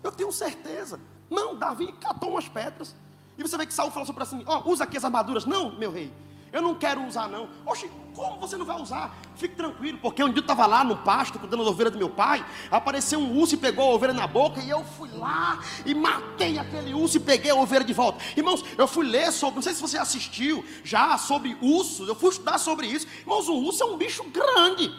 [0.00, 1.00] Eu tenho certeza.
[1.28, 2.94] Não, Davi catou umas pedras.
[3.36, 5.44] E você vê que Saul falou sobre assim: ó, oh, usa aqui as armaduras.
[5.44, 6.14] Não, meu rei.
[6.52, 7.48] Eu não quero usar, não.
[7.66, 9.16] Oxe, como você não vai usar?
[9.36, 12.08] Fique tranquilo, porque um dia eu estava lá no pasto, cuidando da ovelha do meu
[12.08, 12.44] pai.
[12.70, 14.60] Apareceu um urso e pegou a ovelha na boca.
[14.60, 18.24] E eu fui lá e matei aquele urso e peguei a ovelha de volta.
[18.36, 22.08] Irmãos, eu fui ler sobre, não sei se você assistiu já sobre ursos.
[22.08, 23.06] Eu fui estudar sobre isso.
[23.20, 24.90] Irmãos, um urso é um bicho grande.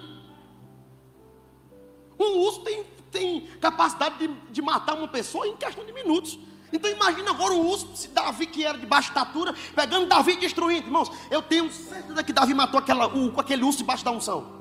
[2.19, 6.37] Um urso tem, tem capacidade de, de matar uma pessoa em questão de minutos.
[6.71, 10.37] Então imagina agora o urso, se Davi que era de baixa estatura, pegando Davi e
[10.37, 10.87] destruindo.
[10.87, 14.59] Irmãos, eu tenho certeza que Davi matou aquela, o, aquele urso debaixo da unção.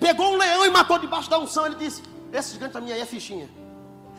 [0.00, 1.66] Pegou um leão e matou debaixo da unção.
[1.66, 3.48] Ele disse: Esse gigante minha aí é fichinha.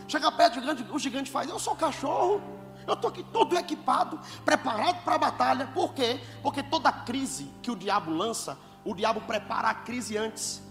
[0.08, 2.41] Chega perto do gigante, o gigante faz: Eu sou cachorro.
[2.86, 5.67] Eu estou aqui todo equipado, preparado para a batalha.
[5.74, 6.22] Por quê?
[6.41, 10.63] Porque toda crise que o diabo lança, o diabo prepara a crise antes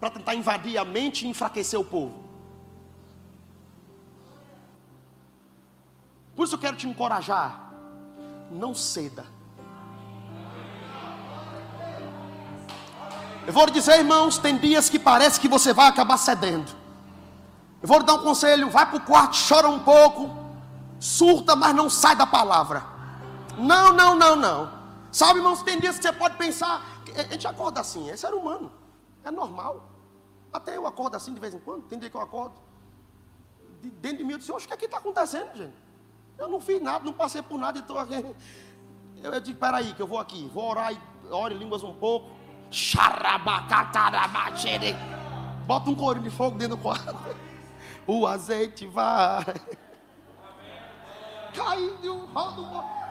[0.00, 2.29] para tentar invadir a mente e enfraquecer o povo.
[6.50, 7.70] Isso eu quero te encorajar.
[8.50, 9.24] Não ceda.
[13.46, 16.70] Eu vou lhe dizer, irmãos, tem dias que parece que você vai acabar cedendo.
[17.80, 20.28] Eu vou lhe dar um conselho: vai para o quarto, chora um pouco,
[20.98, 22.84] surta, mas não sai da palavra.
[23.56, 24.80] Não, não, não, não.
[25.12, 26.84] Sabe, irmãos, tem dias que você pode pensar,
[27.16, 28.72] a gente acorda assim, é ser humano,
[29.24, 29.88] é normal.
[30.52, 32.54] Até eu acordo assim de vez em quando, tem dia que eu acordo.
[33.80, 35.89] De dentro de mim eu disse, o que é que está acontecendo, gente?
[36.40, 38.34] Eu não fiz nada, não passei por nada, então eu,
[39.22, 40.94] eu digo, peraí, que eu vou aqui, vou orar,
[41.30, 42.30] ore línguas um pouco.
[45.66, 47.14] Bota um corinho de fogo dentro do quarto.
[48.06, 49.44] O azeite vai.
[51.54, 52.60] Caiu, roda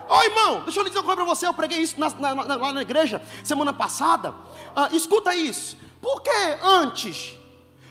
[0.10, 1.46] Ô oh, irmão, deixa eu lhe dizer uma coisa para você.
[1.46, 4.34] Eu preguei isso na, na, na, lá na igreja semana passada.
[4.76, 5.78] Ah, escuta isso.
[6.02, 7.39] Por que antes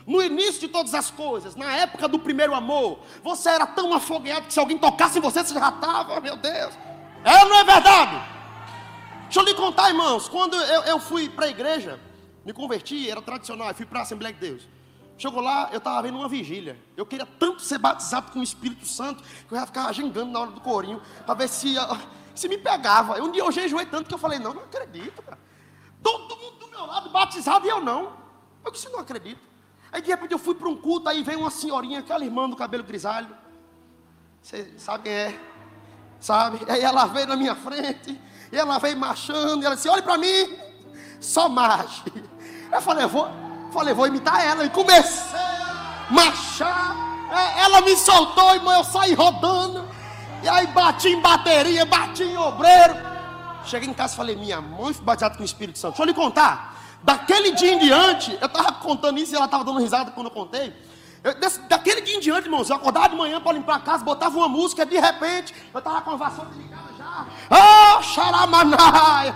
[0.09, 4.47] no início de todas as coisas, na época do primeiro amor, você era tão afogueado
[4.47, 6.73] que se alguém tocasse em você, você já estava, meu Deus.
[7.23, 8.19] É ou não é verdade?
[9.25, 10.27] Deixa eu lhe contar, irmãos.
[10.27, 11.99] Quando eu, eu fui para a igreja,
[12.43, 14.67] me converti, era tradicional, fui para a Assembleia de Deus.
[15.15, 16.75] Chegou lá, eu estava vendo uma vigília.
[16.97, 20.39] Eu queria tanto ser batizado com o Espírito Santo que eu ia ficar gingando na
[20.39, 21.75] hora do corinho para ver se,
[22.33, 23.21] se me pegava.
[23.21, 25.37] Um dia eu jejuei tanto que eu falei: Não, não acredito, cara.
[26.01, 28.17] Todo mundo do meu lado batizado e eu não.
[28.65, 29.48] Eu disse: Não acredito.
[29.91, 32.55] Aí de repente eu fui para um culto, aí veio uma senhorinha, aquela irmã do
[32.55, 33.35] cabelo grisalho.
[34.41, 35.39] Você sabe quem é?
[36.19, 36.59] Sabe?
[36.67, 38.19] Aí ela veio na minha frente,
[38.51, 40.57] e ela veio marchando, e ela disse: Olha para mim,
[41.19, 42.03] só marche.
[42.71, 43.27] Eu falei: Vou,
[43.71, 44.63] falei, vou imitar ela.
[44.63, 46.95] E comecei a marchar.
[47.31, 49.87] É, ela me soltou, irmão, eu saí rodando.
[50.41, 52.95] E aí bati em bateria, bati em obreiro.
[53.65, 55.91] Cheguei em casa e falei, minha mãe foi batizada com o Espírito Santo.
[55.91, 56.78] Deixa eu lhe contar.
[57.01, 60.31] Daquele dia em diante, eu estava contando isso e ela estava dando risada quando eu
[60.31, 60.73] contei.
[61.23, 64.03] Eu, desse, daquele dia em diante, irmãos, eu acordava de manhã para limpar a casa,
[64.03, 67.25] botava uma música, de repente, eu estava com a vassoura ligada já.
[67.49, 69.35] Oh, xaramanaia.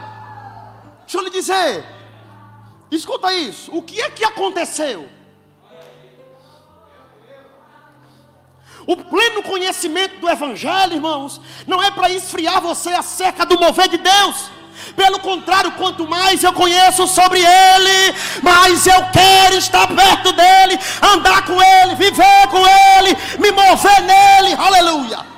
[1.02, 1.86] Deixa eu lhe dizer,
[2.90, 5.10] escuta isso, o que é que aconteceu?
[8.86, 13.98] O pleno conhecimento do Evangelho, irmãos, não é para esfriar você acerca do mover de
[13.98, 14.52] Deus.
[14.96, 21.46] Pelo contrário, quanto mais eu conheço sobre Ele, mais eu quero estar perto dEle, andar
[21.46, 24.54] com Ele, viver com Ele, me mover nele.
[24.54, 25.34] Aleluia.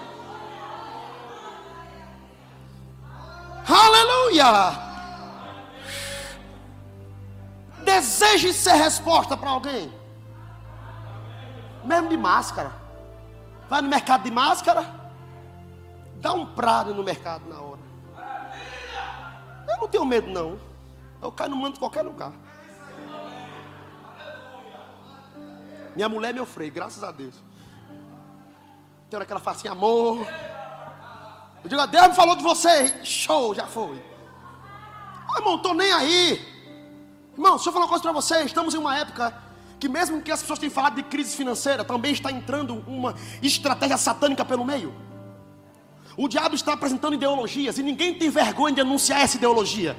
[3.67, 4.85] Aleluia.
[7.83, 9.93] Deseje ser resposta para alguém,
[11.83, 12.71] mesmo de máscara.
[13.69, 14.85] Vai no mercado de máscara,
[16.15, 17.74] dá um prado no mercado na hora.
[19.85, 20.59] Não tenho medo, não.
[21.21, 22.33] Eu caio no manto de qualquer lugar.
[25.95, 27.35] Minha mulher é meu freio, graças a Deus.
[29.07, 30.25] Tem hora que ela fala assim, amor.
[31.63, 33.05] Eu digo, Deus me falou de você.
[33.05, 34.03] Show, já foi.
[35.29, 36.31] Ah, irmão, estou nem aí.
[37.33, 38.47] Irmão, deixa eu falar uma coisa para vocês.
[38.47, 39.39] Estamos em uma época
[39.79, 43.97] que mesmo que as pessoas tenham falado de crise financeira, também está entrando uma estratégia
[43.97, 44.91] satânica pelo meio.
[46.17, 49.97] O diabo está apresentando ideologias e ninguém tem vergonha de anunciar essa ideologia.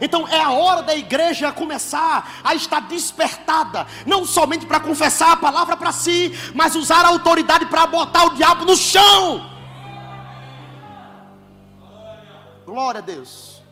[0.00, 5.36] Então é a hora da igreja começar a estar despertada, não somente para confessar a
[5.36, 9.50] palavra para si, mas usar a autoridade para botar o diabo no chão.
[12.66, 13.62] Glória a Deus.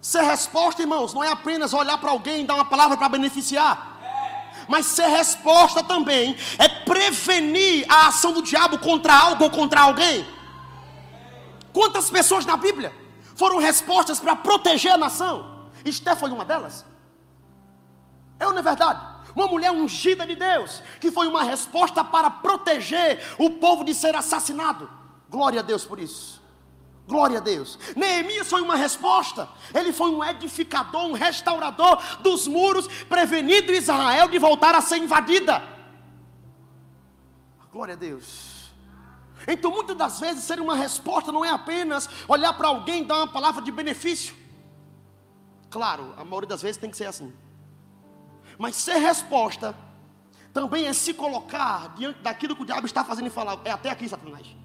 [0.00, 3.88] Ser resposta, irmãos, não é apenas olhar para alguém e dar uma palavra para beneficiar
[4.68, 10.24] mas ser resposta também é prevenir a ação do diabo contra algo ou contra alguém.
[11.72, 12.92] Quantas pessoas na Bíblia
[13.36, 15.68] foram respostas para proteger a nação?
[15.84, 16.84] Esté foi uma delas.
[18.38, 19.00] É ou não é verdade?
[19.34, 24.14] Uma mulher ungida de Deus, que foi uma resposta para proteger o povo de ser
[24.16, 24.90] assassinado.
[25.28, 26.40] Glória a Deus por isso.
[27.06, 27.78] Glória a Deus.
[27.96, 29.48] Neemias foi uma resposta.
[29.74, 35.62] Ele foi um edificador, um restaurador dos muros, prevenindo Israel de voltar a ser invadida.
[37.72, 38.49] Glória a Deus.
[39.46, 43.16] Então, muitas das vezes, ser uma resposta não é apenas olhar para alguém e dar
[43.16, 44.34] uma palavra de benefício.
[45.70, 47.32] Claro, a maioria das vezes tem que ser assim.
[48.58, 49.74] Mas ser resposta
[50.52, 53.90] também é se colocar diante daquilo que o diabo está fazendo e falar: é até
[53.90, 54.60] aqui, Satanás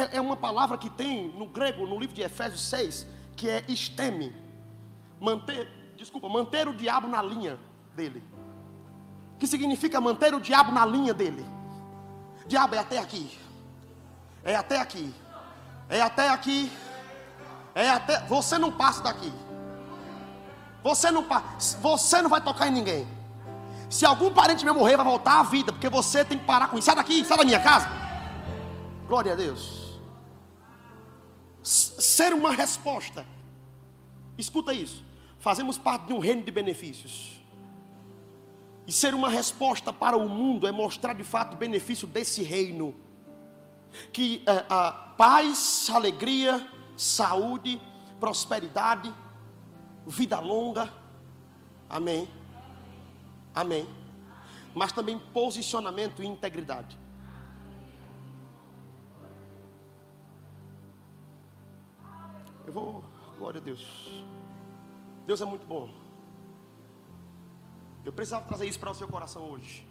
[0.00, 3.06] é uma palavra que tem no grego, no livro de Efésios 6,
[3.36, 4.34] que é esteme.
[5.20, 7.58] Manter, desculpa, manter o diabo na linha
[7.94, 8.22] dele.
[9.38, 11.44] Que significa manter o diabo na linha dele.
[12.46, 13.38] Diabo é até aqui.
[14.44, 15.14] É até aqui.
[15.88, 16.72] É até aqui.
[17.74, 18.20] É até.
[18.26, 19.32] Você não passa daqui.
[20.82, 21.78] Você não passa.
[21.78, 23.06] Você não vai tocar em ninguém.
[23.88, 26.78] Se algum parente meu morrer, vai voltar à vida, porque você tem que parar com
[26.78, 26.86] isso.
[26.86, 27.88] Sai daqui, sai da minha casa.
[29.06, 29.82] Glória a Deus
[31.62, 33.24] ser uma resposta.
[34.36, 35.04] Escuta isso.
[35.38, 37.41] Fazemos parte de um reino de benefícios.
[38.86, 42.94] E ser uma resposta para o mundo é mostrar de fato o benefício desse reino.
[44.12, 46.66] Que é, a paz, alegria,
[46.96, 47.80] saúde,
[48.18, 49.12] prosperidade,
[50.06, 50.92] vida longa.
[51.88, 52.28] Amém.
[53.54, 53.88] Amém.
[54.74, 56.98] Mas também posicionamento e integridade.
[62.66, 63.04] Eu vou,
[63.38, 63.86] glória a Deus.
[65.26, 66.01] Deus é muito bom.
[68.04, 69.86] Eu precisava trazer isso para o seu coração hoje.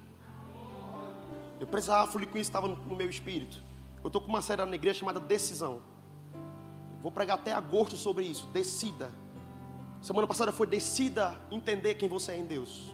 [1.60, 3.64] Eu precisava fluir com isso, estava no, no meu espírito.
[4.04, 5.82] Eu estou com uma série na igreja chamada Decisão.
[7.02, 8.48] Vou pregar até agosto sobre isso.
[8.48, 9.12] Decida.
[10.02, 12.94] Semana passada foi decida entender quem você é em Deus.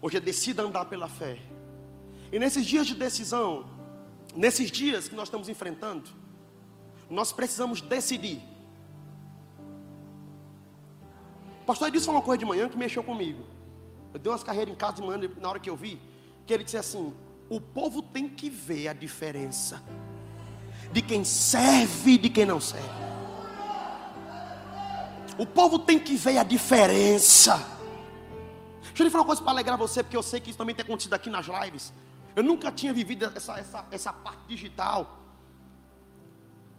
[0.00, 1.38] Hoje é decida andar pela fé.
[2.32, 3.66] E nesses dias de decisão,
[4.34, 6.10] nesses dias que nós estamos enfrentando,
[7.10, 8.42] nós precisamos decidir
[11.68, 13.44] pastor Edson falou uma coisa de manhã que mexeu comigo.
[14.12, 16.00] Eu dei umas carreiras em casa de manhã, na hora que eu vi,
[16.46, 17.14] que ele disse assim:
[17.48, 19.82] o povo tem que ver a diferença
[20.92, 22.88] de quem serve e de quem não serve.
[25.38, 27.56] O povo tem que ver a diferença.
[28.82, 30.74] Deixa eu lhe falar uma coisa para alegrar você, porque eu sei que isso também
[30.74, 31.92] tem acontecido aqui nas lives.
[32.34, 35.18] Eu nunca tinha vivido essa, essa, essa parte digital.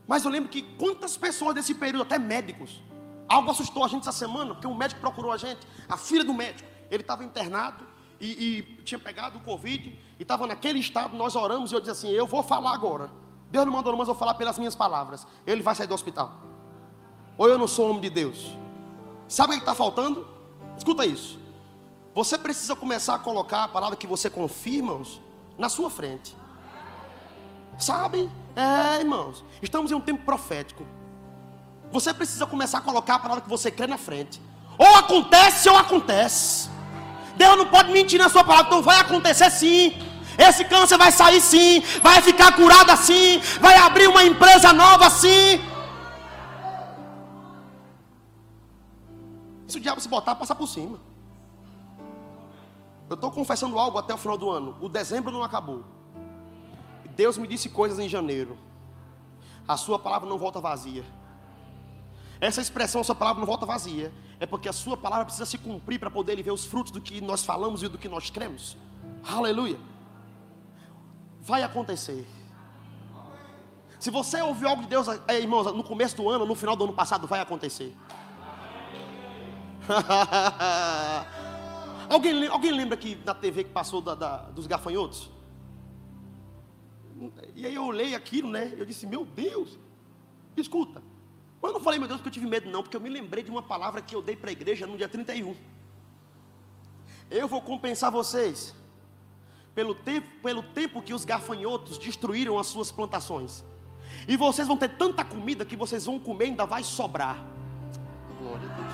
[0.05, 2.81] Mas eu lembro que quantas pessoas desse período, até médicos,
[3.29, 6.33] Algo assustou a gente essa semana, porque um médico procurou a gente, a filha do
[6.33, 6.67] médico.
[6.89, 7.85] Ele estava internado
[8.19, 11.91] e, e tinha pegado o Covid e estava naquele estado, nós oramos e eu disse
[11.91, 13.09] assim: Eu vou falar agora.
[13.49, 15.25] Deus não mandou, mas eu vou falar pelas minhas palavras.
[15.45, 16.33] Ele vai sair do hospital.
[17.37, 18.55] Ou eu não sou homem de Deus.
[19.27, 20.27] Sabe o que está faltando?
[20.77, 21.39] Escuta isso.
[22.13, 25.01] Você precisa começar a colocar a palavra que você confirma,
[25.57, 26.35] na sua frente.
[27.77, 28.29] Sabe?
[28.55, 29.43] É, irmãos.
[29.61, 30.85] Estamos em um tempo profético.
[31.91, 34.41] Você precisa começar a colocar a palavra que você crê na frente.
[34.77, 36.69] Ou acontece ou acontece.
[37.41, 39.93] Deus não pode mentir na sua palavra, então vai acontecer sim.
[40.37, 45.61] Esse câncer vai sair sim, vai ficar curado assim, vai abrir uma empresa nova assim.
[49.67, 50.99] Se o diabo se botar, passa por cima.
[53.09, 54.75] Eu estou confessando algo até o final do ano.
[54.81, 55.83] O dezembro não acabou.
[57.15, 58.57] Deus me disse coisas em janeiro.
[59.67, 61.05] A sua palavra não volta vazia.
[62.41, 65.57] Essa expressão, a sua palavra não volta vazia, é porque a sua palavra precisa se
[65.57, 68.29] cumprir para poder ele ver os frutos do que nós falamos e do que nós
[68.29, 68.77] cremos.
[69.23, 69.77] Aleluia.
[71.41, 72.25] Vai acontecer.
[73.99, 76.85] Se você ouviu algo de Deus, é, irmãos, no começo do ano, no final do
[76.85, 77.93] ano passado, vai acontecer.
[82.09, 85.29] alguém, alguém lembra que na TV que passou da, da, dos gafanhotos?
[87.55, 88.73] E aí eu olhei aquilo, né?
[88.77, 89.77] Eu disse, meu Deus,
[90.55, 91.03] escuta.
[91.61, 93.43] Mas eu não falei, meu Deus, porque eu tive medo, não, porque eu me lembrei
[93.43, 95.55] de uma palavra que eu dei para a igreja no dia 31.
[97.29, 98.73] Eu vou compensar vocês
[99.75, 103.63] pelo tempo, pelo tempo que os gafanhotos destruíram as suas plantações.
[104.27, 107.43] E vocês vão ter tanta comida que vocês vão comer e ainda vai sobrar.
[108.39, 108.93] Glória a Deus.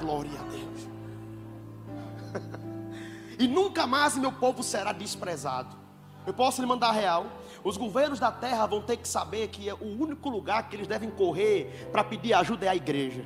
[0.00, 0.88] Glória a Deus.
[3.38, 5.76] e nunca mais meu povo será desprezado.
[6.26, 7.26] Eu posso lhe mandar real.
[7.64, 10.88] Os governos da terra vão ter que saber que é o único lugar que eles
[10.88, 13.24] devem correr para pedir ajuda é a igreja.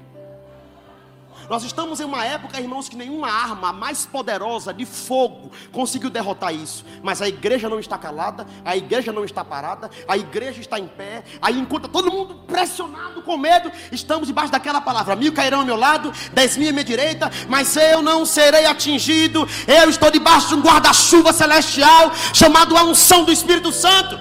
[1.49, 6.55] Nós estamos em uma época, irmãos, que nenhuma arma mais poderosa de fogo conseguiu derrotar
[6.55, 6.85] isso.
[7.03, 10.89] Mas a igreja não está calada, a igreja não está parada, a igreja está em
[10.89, 11.25] pé.
[11.41, 15.77] Aí, enquanto todo mundo pressionado com medo, estamos debaixo daquela palavra: mil cairão ao meu
[15.77, 19.47] lado, dez mil à minha direita, mas eu não serei atingido.
[19.67, 24.19] Eu estou debaixo de um guarda-chuva celestial chamado a unção do Espírito Santo.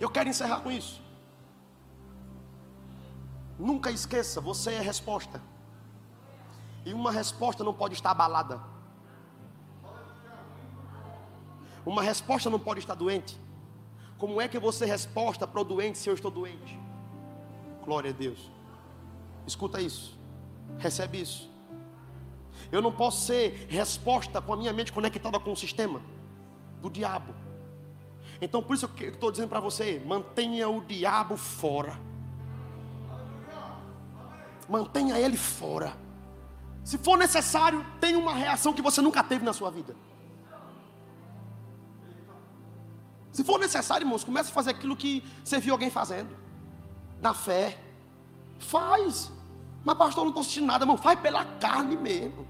[0.00, 1.09] Eu quero encerrar com isso.
[3.60, 5.42] Nunca esqueça, você é resposta.
[6.82, 8.58] E uma resposta não pode estar abalada.
[11.84, 13.38] Uma resposta não pode estar doente.
[14.16, 16.80] Como é que você resposta para o doente se eu estou doente?
[17.84, 18.50] Glória a Deus.
[19.46, 20.18] Escuta isso.
[20.78, 21.50] Recebe isso.
[22.72, 26.00] Eu não posso ser resposta com a minha mente conectada com o sistema
[26.80, 27.34] do diabo.
[28.40, 32.08] Então por isso que eu estou dizendo para você: mantenha o diabo fora
[34.70, 35.92] mantenha ele fora.
[36.84, 39.94] Se for necessário, tenha uma reação que você nunca teve na sua vida.
[43.32, 46.36] Se for necessário, irmãos, comece a fazer aquilo que você viu alguém fazendo.
[47.20, 47.78] Na fé.
[48.58, 49.30] Faz.
[49.84, 50.96] Mas pastor, não estou assistindo nada, irmão.
[50.96, 52.46] Faz pela carne mesmo.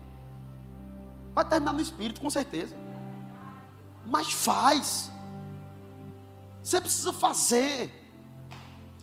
[1.34, 2.76] Vai terminar no espírito, com certeza.
[4.06, 5.10] Mas faz.
[6.62, 7.90] Você precisa fazer.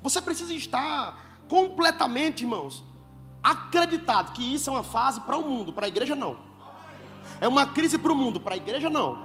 [0.01, 2.83] Você precisa estar completamente, irmãos,
[3.43, 6.37] acreditado que isso é uma fase para o mundo, para a igreja não.
[7.39, 9.17] É uma crise para o mundo, para a igreja não.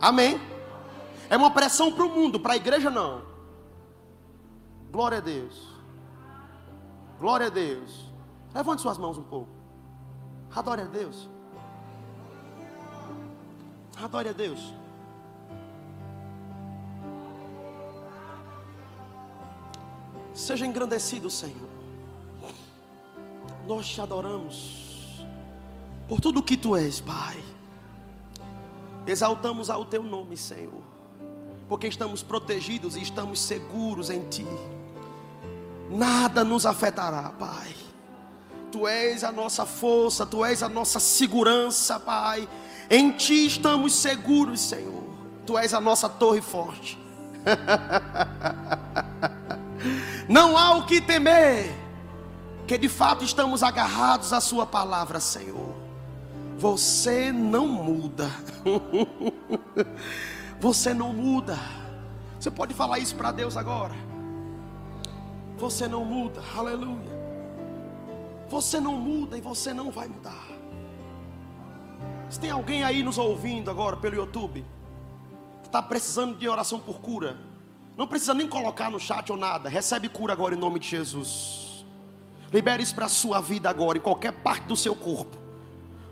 [0.00, 0.40] Amém?
[1.28, 3.22] É uma pressão para o mundo, para a igreja não.
[4.90, 5.68] Glória a Deus.
[7.18, 8.10] Glória a Deus.
[8.52, 9.50] Levante suas mãos um pouco.
[10.54, 11.28] Adore a Deus.
[14.02, 14.74] Adore a Deus.
[20.34, 21.69] Seja engrandecido, Senhor
[23.70, 25.24] nós te adoramos
[26.08, 27.36] por tudo que tu és, Pai.
[29.06, 30.82] Exaltamos ao teu nome, Senhor,
[31.68, 34.44] porque estamos protegidos e estamos seguros em ti.
[35.88, 37.72] Nada nos afetará, Pai.
[38.72, 42.48] Tu és a nossa força, tu és a nossa segurança, Pai.
[42.90, 45.04] Em ti estamos seguros, Senhor.
[45.46, 46.98] Tu és a nossa torre forte.
[50.28, 51.79] Não há o que temer
[52.70, 55.74] que de fato estamos agarrados à Sua palavra, Senhor.
[56.56, 58.30] Você não muda.
[60.60, 61.58] Você não muda.
[62.38, 63.92] Você pode falar isso para Deus agora.
[65.58, 67.10] Você não muda, aleluia.
[68.48, 70.46] Você não muda e você não vai mudar.
[72.28, 74.64] Se tem alguém aí nos ouvindo agora pelo YouTube,
[75.60, 77.36] que está precisando de oração por cura,
[77.96, 81.69] não precisa nem colocar no chat ou nada, recebe cura agora em nome de Jesus.
[82.52, 85.38] Libere isso para a sua vida agora, em qualquer parte do seu corpo.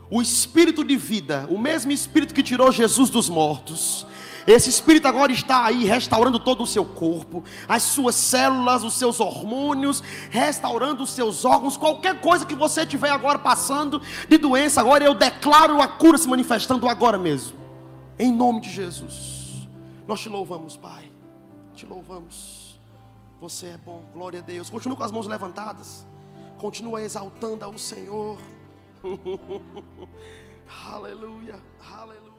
[0.09, 4.07] O espírito de vida, o mesmo espírito que tirou Jesus dos mortos,
[4.47, 9.19] esse espírito agora está aí restaurando todo o seu corpo, as suas células, os seus
[9.19, 15.03] hormônios, restaurando os seus órgãos, qualquer coisa que você tiver agora passando de doença, agora
[15.03, 17.59] eu declaro a cura se manifestando agora mesmo.
[18.17, 19.67] Em nome de Jesus.
[20.07, 21.11] Nós te louvamos, Pai.
[21.75, 22.79] Te louvamos.
[23.39, 24.03] Você é bom.
[24.13, 24.69] Glória a Deus.
[24.69, 26.07] Continua com as mãos levantadas.
[26.59, 28.37] Continua exaltando ao Senhor.
[30.91, 31.57] aleluia.
[31.79, 32.29] Aleluia.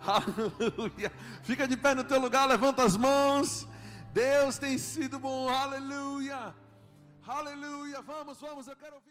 [0.00, 1.12] Aleluia.
[1.42, 3.68] Fica de pé no teu lugar, levanta as mãos.
[4.14, 5.50] Deus tem sido bom.
[5.50, 6.54] Aleluia.
[7.26, 8.00] Aleluia.
[8.00, 9.10] Vamos, vamos, eu quero ouvir.